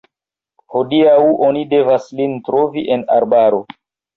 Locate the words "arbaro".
3.19-3.63